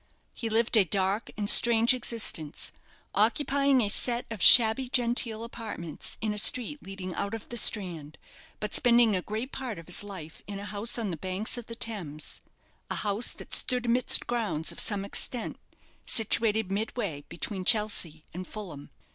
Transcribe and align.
He 0.33 0.49
lived 0.49 0.75
a 0.77 0.83
dark 0.83 1.29
and 1.37 1.47
strange 1.47 1.93
existence, 1.93 2.71
occupying 3.13 3.81
a 3.81 3.87
set 3.87 4.25
of 4.31 4.41
shabby 4.41 4.89
genteel 4.89 5.43
apartments 5.43 6.17
in 6.21 6.33
a 6.33 6.39
street 6.39 6.79
leading 6.81 7.13
out 7.13 7.35
of 7.35 7.47
the 7.49 7.55
Strand; 7.55 8.17
but 8.59 8.73
spending 8.73 9.15
a 9.15 9.21
great 9.21 9.51
part 9.51 9.77
of 9.77 9.85
his 9.85 10.03
life 10.03 10.41
in 10.47 10.57
a 10.57 10.65
house 10.65 10.97
on 10.97 11.11
the 11.11 11.17
banks 11.17 11.55
of 11.55 11.67
the 11.67 11.75
Thames 11.75 12.41
a 12.89 12.95
house 12.95 13.33
that 13.33 13.53
stood 13.53 13.85
amidst 13.85 14.25
grounds 14.25 14.71
of 14.71 14.79
some 14.79 15.05
extent, 15.05 15.59
situated 16.07 16.71
midway 16.71 17.23
between 17.29 17.63
Chelsea 17.63 18.25
and 18.33 18.47
Fulham. 18.47 18.89